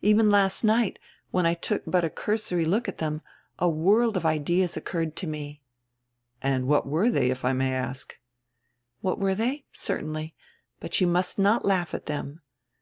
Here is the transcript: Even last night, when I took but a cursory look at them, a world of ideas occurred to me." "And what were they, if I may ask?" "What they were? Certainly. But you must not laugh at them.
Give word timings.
Even 0.00 0.30
last 0.30 0.64
night, 0.64 0.98
when 1.30 1.44
I 1.44 1.52
took 1.52 1.82
but 1.86 2.02
a 2.02 2.08
cursory 2.08 2.64
look 2.64 2.88
at 2.88 2.96
them, 2.96 3.20
a 3.58 3.68
world 3.68 4.16
of 4.16 4.24
ideas 4.24 4.78
occurred 4.78 5.14
to 5.16 5.26
me." 5.26 5.60
"And 6.40 6.66
what 6.66 6.86
were 6.86 7.10
they, 7.10 7.28
if 7.28 7.44
I 7.44 7.52
may 7.52 7.74
ask?" 7.74 8.16
"What 9.02 9.20
they 9.36 9.54
were? 9.56 9.60
Certainly. 9.74 10.34
But 10.80 10.98
you 11.02 11.06
must 11.06 11.38
not 11.38 11.66
laugh 11.66 11.92
at 11.92 12.06
them. 12.06 12.40